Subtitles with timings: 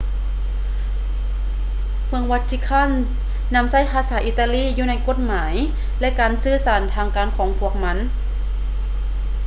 [2.07, 2.89] ເມືອງ vatican
[3.55, 5.53] ນຳໃຊ້ພາສາອິຕາລີຢູ່ໃນກົດໝາຍ
[5.99, 7.97] ແລະ ການສື່ສານທາງການຂອງພວກມັນ